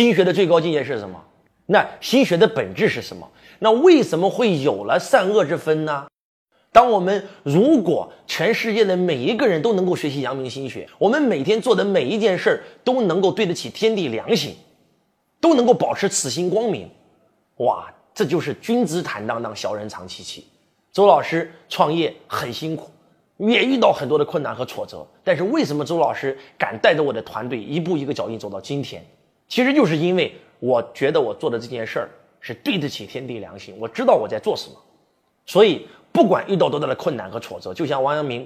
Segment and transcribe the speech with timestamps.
[0.00, 1.22] 心学的最高境界是什么？
[1.66, 3.30] 那心学的本质是什么？
[3.58, 6.06] 那为什么会有了善恶之分呢？
[6.72, 14.56] 当我们如果全世界的每一个人都能够学习阳明心学，我们每天做的每一件事儿都能够对得起天地良心，
[15.38, 16.88] 都能够保持此心光明，
[17.56, 20.46] 哇，这就是君子坦荡荡，小人长戚戚。
[20.90, 22.90] 周老师创业很辛苦，
[23.36, 29.04] 也遇到很多的困难和挫折，但是为什么周老师敢带着我的团队一步一个脚印走到今天？
[29.50, 32.08] 其实就是因为我觉得我做的这件事儿
[32.40, 34.76] 是对得起天地良心，我知道我在做什么，
[35.44, 35.86] 所以。
[36.12, 38.44] 不管遇到多大的困难和挫折，就像王阳明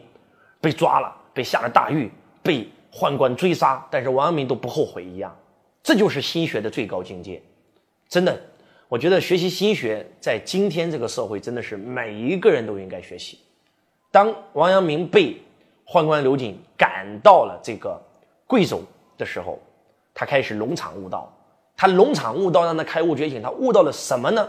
[0.60, 2.10] 被抓了，被下了大狱，
[2.42, 5.34] 被宦官追杀，但是王阳明都不后悔一样。
[5.82, 7.40] 这就是心学的最高境界。
[8.06, 8.38] 真的，
[8.86, 13.38] 我觉得学习心学在今天这个社会真的是每一个人都应该学习。
[14.10, 15.34] 当王阳明被
[15.86, 17.98] 宦官刘瑾赶到了这个
[18.46, 18.82] 贵州
[19.16, 19.58] 的时候，
[20.14, 21.30] 他开始龙场悟道。
[21.76, 24.48] 他龙场悟道让他开悟觉醒，他悟到了什么呢？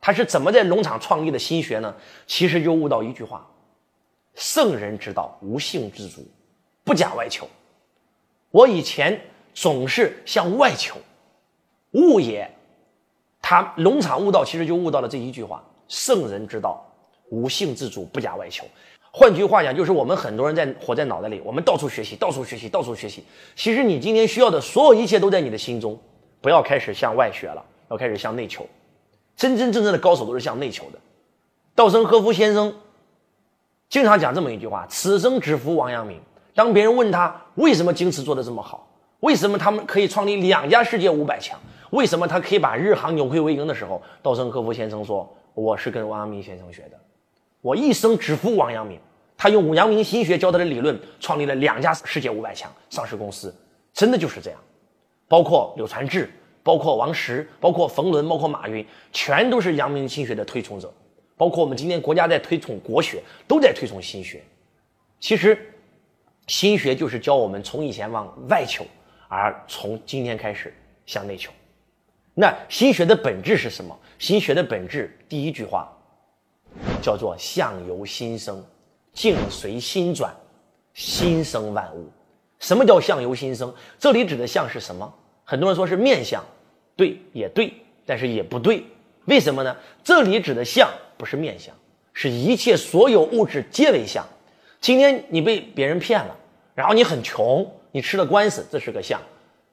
[0.00, 1.94] 他是怎么在农场创立的心学呢？
[2.26, 3.48] 其实就悟到一句话：
[4.34, 6.26] 圣人之道，无性之足，
[6.82, 7.48] 不假外求。
[8.50, 9.20] 我以前
[9.54, 10.96] 总是向外求，
[11.92, 12.50] 悟也。
[13.40, 16.84] 他农场悟道，其实就悟到了这一句话：圣人之道，
[17.30, 18.66] 无性之足，不假外求。
[19.14, 23.22] 换句话讲，就是我们很多人在活在脑袋里，我们到处学习，到处学习，到处学习。
[23.54, 26.00] 其实你今天需要的所有一切都在你的心中，
[26.40, 28.66] 不要开始向外学了，要开始向内求。
[29.36, 30.98] 真真正正的高手都是向内求的。
[31.74, 32.74] 稻盛和夫先生
[33.90, 36.18] 经常讲这么一句话：“此生只服王阳明。”
[36.54, 38.88] 当别人问他为什么京瓷做的这么好，
[39.20, 46.98] 为什么他们可以创立两家世界五百强，为什么他可以把日航扭亏为盈的时候，稻盛和夫先生说：“我是跟王阳明先生学的，
[47.62, 49.00] 我一生只服王阳明。
[49.38, 53.52] 他用阳明心学教他的理论，创立了两家世界五百强上市公司，
[53.94, 54.60] 真的就是这样。
[55.26, 56.30] 包括柳传志。”
[56.64, 60.94] 包括王石，包括冯仑，包括马云，全都是阳明心学的推崇者。
[61.36, 64.40] 包括我们今天国家在推崇国学，都在推崇心学。
[65.18, 65.58] 其实，
[66.46, 68.86] 心学就是教我们从以前往外求，
[69.26, 70.72] 而从今天开始
[71.04, 71.50] 向内求。
[72.32, 73.98] 那心学的本质是什么？
[74.20, 75.92] 心学的本质，第一句话
[77.00, 78.64] 叫做“相由心生，
[79.12, 80.34] 境随心转，
[80.94, 82.10] 心生万物”。
[82.58, 83.74] 什么叫相由心生？
[83.98, 85.12] 这里指的相是什么？
[85.44, 86.44] 很多人说是面相，
[86.94, 87.72] 对也对，
[88.06, 88.84] 但是也不对。
[89.24, 89.76] 为什么呢？
[90.04, 91.74] 这里指的相不是面相，
[92.12, 94.26] 是一切所有物质皆为相。
[94.80, 96.36] 今天你被别人骗了，
[96.74, 99.20] 然后你很穷，你吃了官司，这是个相。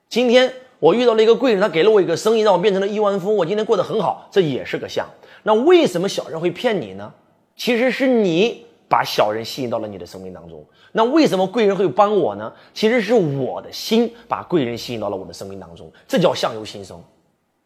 [0.07, 5.07] 今天我遇到了一个贵人，他给了我一个生意，让我变成了亿万富翁，我今天过得很好，这也是个相。
[5.43, 7.13] 那为什么小人会骗你呢？
[7.55, 8.65] 其实是你。
[8.89, 12.51] 把小人吸引到了你的生命当中，那为什么贵人会帮我呢？
[12.73, 16.99] 其实是我的心把贵人吸引到了我的生命当中，这叫相由心生。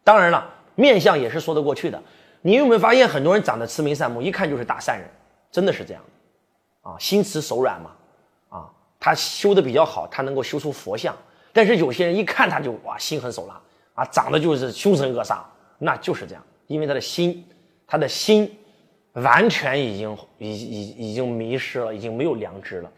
[0.04, 1.98] 当然了，面相也是说得过去的。
[2.42, 5.08] 你有没有发现很多人长得慈眉善目，一看就是大善人，
[5.50, 6.02] 真的是这样
[6.82, 7.92] 啊，心慈手软嘛，
[8.50, 8.68] 啊，
[9.00, 11.16] 他修的比较好，他能够修出佛像。
[11.54, 13.58] 但是有些人一看他就哇，心狠手辣
[13.94, 15.38] 啊，长得就是凶神恶煞，
[15.78, 17.42] 那就是这样，因为他的心，
[17.86, 18.54] 他的心。
[19.22, 22.90] 完全已经已已已经迷失了，已经没有良知了。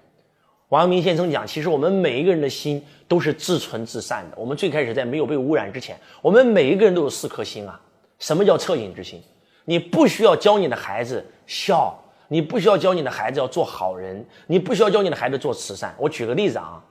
[0.71, 4.37] 王阳明先生讲，其实我们每一个人的心都是自纯自善的。
[4.39, 7.79] 我们最开始在没有被污染之前，我们每一个人都有四颗心啊。
[8.19, 9.23] 什么叫恻隐之心？
[9.67, 11.95] 你不需要教你的孩子孝，
[12.29, 15.95] 你不需要教你的孩子要做好人，你不需要教你的孩子做慈善。
[15.99, 16.83] 我举个例子啊，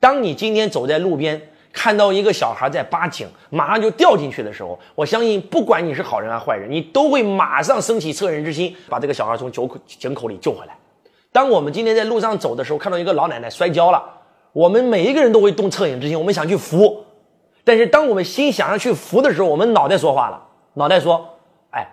[0.00, 1.40] 当你今天走在路边。
[1.72, 10.76] 看到一个小孩在扒井，马上就掉进去的时候，我相信不管你是好人还是坏人，你都会马上升起恻隐之心，把这个小孩从井口井口里救回来。
[11.30, 14.02] 当我们今天在路上走的时候，看到一个老奶奶摔跤了，
[14.52, 17.04] 我们每一个人都会动恻隐之心，我们想去扶。
[17.62, 20.42] 但是当我们心想要去扶的时候，我们脑袋说话了，
[20.74, 21.24] 脑袋说
[21.70, 21.86] ：“哎，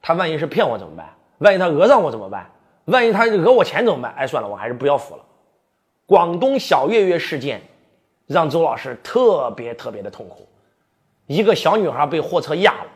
[0.00, 1.04] 他万一是骗我怎么办？
[1.38, 2.48] 万一他讹上我怎么办？
[2.84, 4.14] 万一他讹我钱怎么办？
[4.16, 5.22] 哎，算了，我还是不要扶了。”
[6.08, 7.60] 广东小月月事件。
[8.26, 10.46] 让周老师特别特别的痛苦。
[11.26, 12.86] 一个小女孩被货车压了，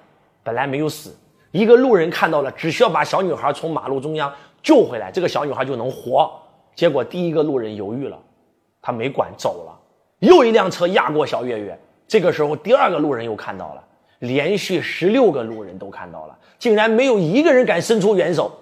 [0.43, 1.17] 本来没有死，
[1.53, 4.31] 一个路人看到了，只需要把小女孩从马路中央
[4.63, 6.31] 救回来，这个小女孩就能活。
[6.75, 8.19] 结果第一个路人犹豫了，
[8.83, 9.81] 他没管走了。
[10.19, 13.83] 又一辆车压过小月月，这个时候第二个路人又看到了，
[14.19, 18.53] 连续十六个路人都看到了，竟然没有一个人敢伸出援手。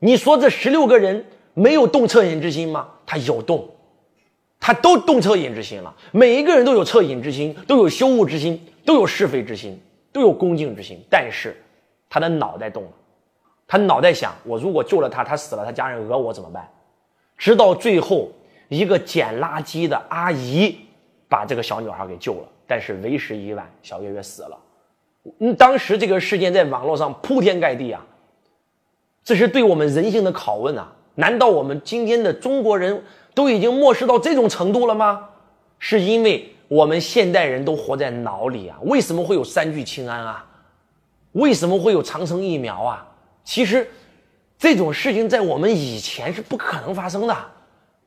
[0.00, 1.24] 你说这十六个人
[1.54, 2.88] 没有动恻隐之心吗？
[3.06, 3.68] 他有动。
[4.60, 9.80] 他都动恻隐之心了，每一个人都有恻隐之心，都有羞恶之心，都有是非之心，
[10.12, 11.00] 都有恭敬之心。
[11.08, 11.56] 但是，
[12.10, 12.90] 他的脑袋动了，
[13.66, 16.68] 他脑袋想：我如果救了他，他死了，他家人讹我怎么办？
[17.36, 18.30] 直到最后，
[18.68, 20.76] 一个捡垃圾的阿姨
[21.28, 22.48] 把这个小女孩给救了。
[22.66, 24.58] 但是为时已晚，小月月死了。
[25.38, 28.04] 嗯，当时这个事件在网络上铺天盖地啊，
[29.24, 30.92] 这是对我们人性的拷问啊！
[31.14, 33.02] 难道我们今天的中国人
[33.38, 35.28] 都已经漠视到这种程度了吗？
[35.78, 38.76] 是因为我们现代人都活在脑里啊？
[38.82, 40.44] 为什么会有三聚氰胺啊？
[41.34, 43.06] 为什么会有长生疫苗啊？
[43.44, 43.88] 其实，
[44.58, 47.36] 这种事情在我们以前是不可能发生的，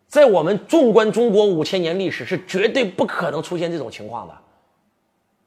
[0.05, 4.33] 在我们纵观中国五千年历史，是绝对不可能出现这种情况的。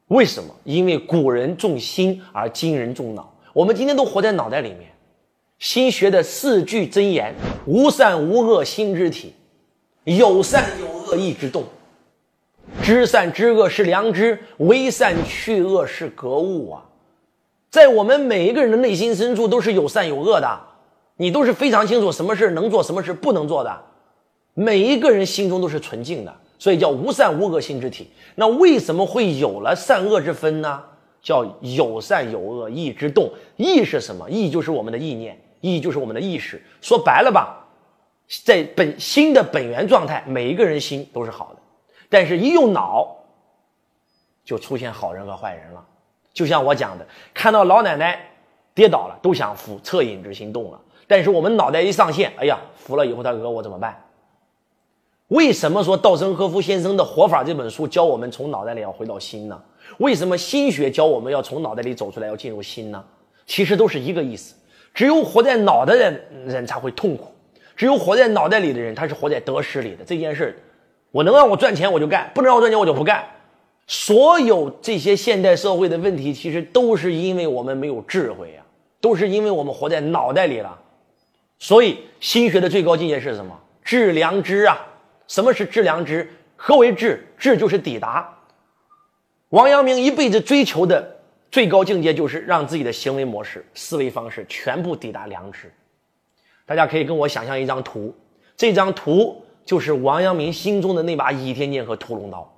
[0.07, 0.49] 为什么？
[0.65, 3.31] 因为古人重心，而今人重脑。
[3.53, 4.91] 我们今天都活在脑袋里面。
[5.59, 7.35] 心学的四句真言：
[7.67, 9.35] 无善无恶心之体，
[10.05, 11.65] 有善有恶意之动。
[12.83, 16.85] 知善知恶是良知，为善去恶是格物啊！
[17.71, 20.61] 在我们每一个人的内心深处，都是有善有恶的。
[21.17, 23.83] 你都是非常清楚什么事能做，什么事不能做的。
[24.55, 26.35] 每一个人心中都是纯净的。
[26.57, 28.09] 所以叫无善无恶心之体。
[28.37, 30.83] 那为什么会有了善恶之分呢？
[31.21, 33.31] 叫有善有恶意之动。
[33.57, 34.31] 意是什么？
[34.31, 36.63] 意就是我们的意念，意就是我们的意识。
[36.81, 37.64] 说白了吧，
[38.45, 41.61] 在本心的本源状态，每一个人心都是好的。
[42.09, 43.17] 但是，一用脑，
[44.45, 45.85] 就出现好人和坏人了。
[46.33, 48.19] 就像我讲的，看到老奶奶
[48.75, 50.81] 跌倒了，都想扶，恻隐之心动了。
[51.07, 54.01] 但是我们脑袋一上线，哎呀，扶了以后他讹我怎么办？
[55.29, 59.61] 为什么说稻盛和夫先生的活法这本书教我们从脑袋里要回到心呢？
[59.99, 63.05] 为什么心学教我们要从脑袋里走出来，要进入心呢？
[63.47, 64.55] 其实都是一个意思。
[64.93, 66.11] 只有活在脑袋的
[66.47, 67.34] 人才会痛苦，
[67.77, 70.05] 只有活在脑袋里的人，他是活在得失里的。
[70.05, 70.57] 这件事，
[71.11, 73.25] 我能让我赚钱我就干，不能让我赚钱我就不干。
[73.87, 78.63] 所有这些现代社会的问题，其实都是因为我们没有智慧呀，
[79.01, 80.79] 都是因为我们活在脑袋里了。
[81.59, 83.59] 所以，心学的最高境界是什么？
[83.83, 84.79] 致良知啊！
[85.29, 86.29] 什么是致良知？
[86.57, 87.27] 何为致？
[87.37, 88.33] 致就是抵达。
[89.51, 91.17] 王阳明一辈子追求的
[91.51, 95.73] 最高境界，就是让自己的行为模式、思维方式全部抵达良知。
[96.67, 98.15] 大家可以跟我想象一张图，
[98.57, 102.51] 这张图就是王阳明心中的那把倚天剑和屠龙刀。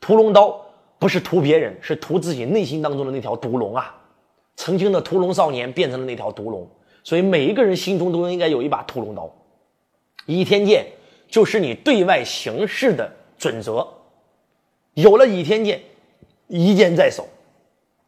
[0.00, 0.60] 屠龙刀
[0.98, 3.94] 不是屠别人，是屠自己内心当中的那条毒龙啊！
[4.56, 6.68] 曾经的屠龙少年变成了那条毒龙，
[7.02, 9.30] 所以每一个人心中都应该有一把屠龙刀。
[10.26, 10.86] 倚天剑。
[11.30, 13.86] 就是你对外行事的准则，
[14.94, 15.78] 有了倚天剑，
[16.46, 17.28] 一剑在手，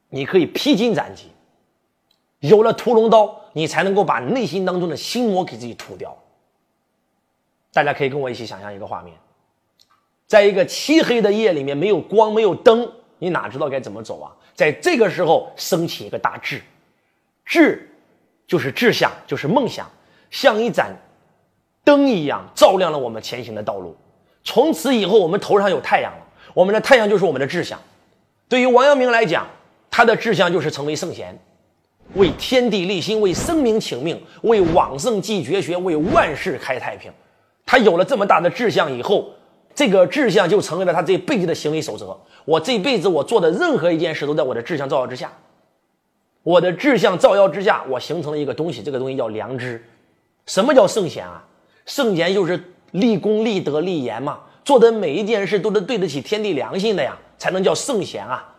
[0.08, 1.26] 你可以披荆斩棘；
[2.38, 6.16] 有了屠龙刀，你才能够把内心当中的心魔给自己吐掉。
[7.72, 9.14] 大家可以跟我一起想象一个画面，
[10.26, 14.32] 在一个漆黑的夜里面，没有光，没有灯，你哪知道该怎么走啊？
[14.54, 16.60] 在这个时候，升起一个大志，
[17.44, 17.88] 志
[18.46, 19.90] 就是志向，就是梦想，
[20.30, 20.94] 像一盏。
[21.82, 23.96] 灯一样照亮了我们前行的道路，
[24.44, 26.26] 从此以后我们头上有太阳了。
[26.52, 27.80] 我们的太阳就是我们的志向。
[28.48, 29.48] 对于王阳明来讲，
[29.90, 31.36] 他的志向就是成为圣贤，
[32.14, 37.10] 为天地立心，为生民请命，为往圣继绝学，为万世开太平。
[37.64, 39.30] 他有了这么大的志向以后，
[39.74, 42.18] 这个志向就成为了他这辈子的行为守则。
[42.44, 45.32] 我这辈子我做的任何一件事都在我的志向照耀之下。
[46.42, 49.84] 我的志向照耀之下，我形成了一个东西，这个东西叫良知。
[50.46, 51.44] 什么叫圣贤啊？
[51.86, 58.56] 圣贤就是立功、立德、立言嘛，做的每一件事都得对得起天地良心的呀，才能叫圣贤啊。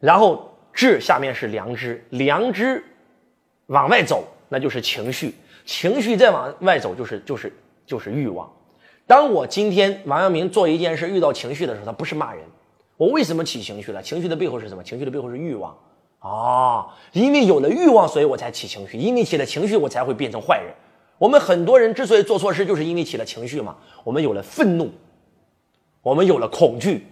[0.00, 2.82] 然后智下面是良知，良知
[3.66, 7.52] 往外走那就是情绪，情绪再往外走就是就是
[7.86, 8.50] 就是欲望。
[9.06, 12.42] 当我今天王阳明做一件事遇到情绪的时候，他不是骂人，
[12.96, 14.02] 我为什么起情绪了？
[14.02, 14.82] 情绪的背后是什么？
[14.82, 15.76] 情绪的背后是欲望
[16.20, 20.72] 啊，因为有了欲望，所以我才起情绪，因为起了情绪，我才会变成坏人。
[21.18, 23.76] 我们很多人之所以做错事，就是因为起了情绪嘛。
[24.04, 24.90] 我们有了愤怒，
[26.00, 27.06] 我们有了恐惧，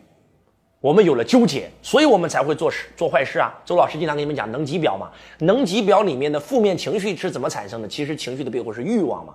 [0.80, 3.52] 我们有了纠结，所以我们才会做事做坏事啊。
[3.64, 5.10] 周老师经常跟你们讲能级表嘛，
[5.40, 7.88] 能级表里面的负面情绪是怎么产生的？
[7.88, 9.34] 其实情绪的背后是欲望嘛。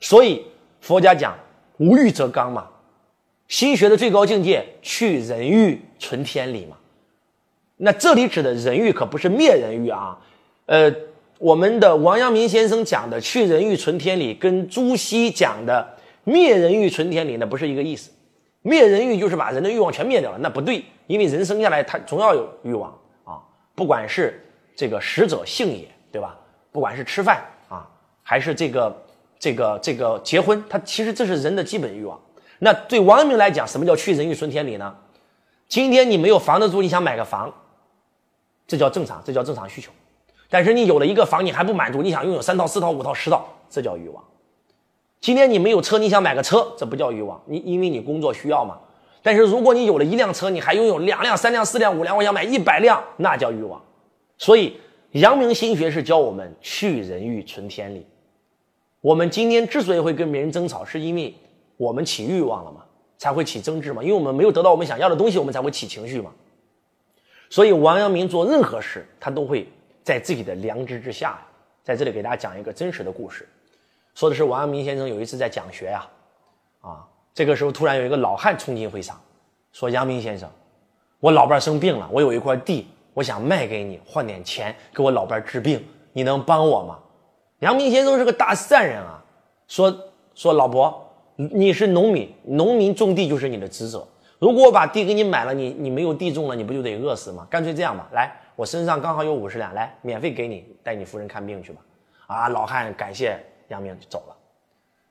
[0.00, 0.44] 所以
[0.80, 1.38] 佛家讲
[1.76, 2.66] 无欲则刚嘛，
[3.48, 6.76] 心学的最高境界去人欲存天理嘛。
[7.76, 10.18] 那这里指的人欲可不是灭人欲啊，
[10.66, 10.92] 呃。
[11.38, 15.84] 我们的王阳明先生讲的去人欲存天理，跟朱熹讲的
[16.22, 18.12] 灭人欲存天理那不是一个意思。
[18.62, 22.90] 灭人欲就是把人的欲望全灭掉了，那不对，因为人生下来他总要有欲望
[23.24, 23.42] 啊，
[23.74, 24.42] 不管是
[24.74, 26.38] 这个食者性也，对吧？
[26.70, 27.86] 不管是吃饭啊，
[28.22, 29.02] 还是这个
[29.38, 32.18] 这个这个结婚，他其实这是人的基本欲望。
[32.58, 34.96] 那对王阳明来讲，什么叫去人欲存天理呢？
[35.68, 37.52] 今天你没有房子住，你想买个房，
[38.66, 39.90] 这叫正常，这叫正常需求。
[40.48, 44.22] 但是你有了一个房，你还不满足，你想拥有三套、四套、五套、十套，这叫欲望。
[45.22, 48.76] 今天你没有车，你想买个车，这不叫欲望，你因为你工作需要嘛。
[49.22, 53.80] 但是如果你有了一辆车，你还拥有两辆、三辆、四辆、五辆，我想买一百辆，那叫欲望。
[54.36, 54.76] 所以
[55.12, 58.04] 阳明心学是教我们去人欲存天理。
[59.00, 61.32] 我们今天之所以会跟别人争吵，是因为
[61.76, 62.82] 我们起欲望了嘛，
[63.16, 64.02] 才会起争执嘛。
[64.02, 66.32] 因为我们没有得到我们想要的东西，我们才会起情绪嘛。
[67.48, 69.68] 所以王阳明做任何事，他都会
[70.02, 71.38] 在自己的良知之下。
[71.84, 73.48] 在这里给大家讲一个真实的故事，
[74.14, 76.06] 说的是王阳明先生有一次在讲学呀，
[76.80, 77.06] 啊。
[77.34, 79.18] 这个时候，突然有一个老汉冲进会场，
[79.72, 80.46] 说：“阳明先生，
[81.18, 86.98] 我老伴生病了，我有一块地，我想卖给你，换点钱给我老伴治病，你能帮我吗？”
[87.60, 89.24] 阳明先生是个大善人啊，
[89.66, 89.96] 说
[90.34, 94.06] ：“说老伯，你是农民，农民种地就是你的职责。
[94.38, 97.46] 如果我把地给你买了，你你没有地种了，你不就得饿死吗？
[97.48, 101.80] 干脆这样吧，来，我身上刚好有五十两，来，免费给你带你夫人看病去吧。”
[102.28, 104.36] 啊，老汉感谢杨明就走了。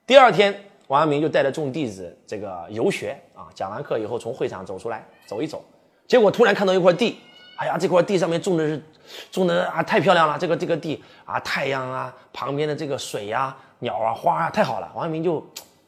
[0.06, 0.54] 第二天。
[0.88, 5.64] 王阳明就带着众弟子这个游学啊，讲完课以后从会场走出来走一走，
[6.06, 7.18] 结果突然看到一块地，
[7.56, 8.84] 哎呀，这块地上面种的是
[9.32, 10.38] 种的啊，太漂亮了！
[10.38, 14.92] 这个这个地啊，太阳啊，旁边的这个水呀、鸟啊、花啊，太好了！
[14.94, 15.42] 王阳明就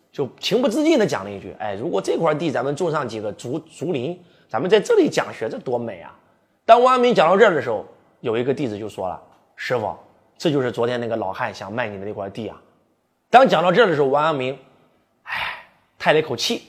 [0.09, 4.17] 就情不自禁地讲了一句：“哎，如果这块地咱们种上几个竹竹林，
[4.47, 6.17] 咱们在这里讲学，这多美啊！”
[6.63, 7.85] 当王阳明讲到这儿的时候，
[8.21, 9.21] 有一个弟子就说了
[9.57, 9.93] ：“师傅，
[10.43, 12.61] 这就是昨天那个老汉想卖你的那块地啊！”
[13.31, 14.59] 当讲到这儿的时候，王阳明。
[15.23, 15.65] 唉，
[15.97, 16.63] 叹了一口气，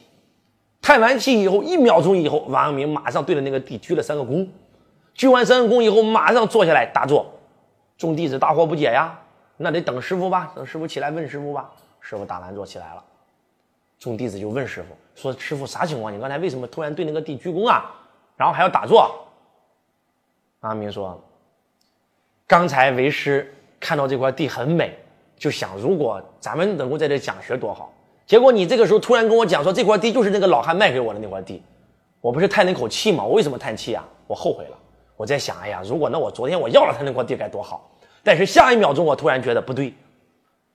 [0.81, 4.49] 叹完气以后，一秒钟以后，王阳明马上对着那个地鞠了三个躬，
[5.12, 7.26] 鞠完三个躬以后，马上坐下来打坐。
[7.99, 9.19] 众弟子大惑不解呀，
[9.57, 11.69] 那得等师傅吧，等师傅起来问师傅吧。
[11.99, 13.02] 师傅打完坐起来了，
[13.99, 16.14] 众弟子就问师傅说：“师傅啥情况？
[16.14, 17.93] 你刚才为什么突然对那个地鞠躬啊？
[18.37, 19.26] 然后还要打坐？”
[20.62, 21.21] 王阳明说
[22.47, 23.52] ：“刚才为师
[23.85, 24.97] 看到这块地很美，
[25.37, 27.93] 就想如果咱们能够在这讲学多好。”
[28.26, 31.62] 结果你这个时候突然跟我讲说这块地就是那个老汉卖给我的那块地，
[32.23, 33.23] 我不是叹了一口气吗？
[33.23, 34.03] 我为什么叹气啊？
[34.26, 34.79] 我后悔了。
[35.14, 37.91] 我在想，哎呀，如果那我昨天我要了他那块地该多好。
[38.23, 39.93] 但是下一秒钟我突然觉得不对，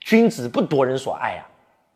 [0.01, 1.47] 君子不夺人所爱呀，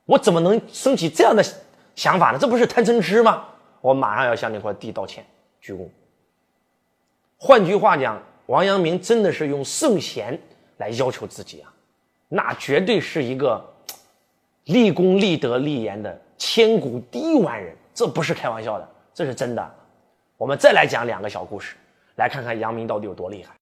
[0.06, 1.46] 我怎么能升起这样的
[1.94, 2.40] 想法呢？
[2.42, 3.46] 这不是贪嗔痴吗？
[3.82, 5.24] 我马上要向那块地道歉，
[5.62, 5.88] 鞠躬。
[7.38, 10.40] 换句话讲，王阳明真的是用圣贤
[10.78, 11.74] 来要求自己啊，
[12.30, 13.64] 那绝对是一个。
[14.68, 19.76] 立功立德立言的千古第一完人，这不是开玩笑的，这是真的。
[20.38, 21.76] 我们再来讲两个小故事，
[22.16, 23.54] 来看看杨明到底有多厉害。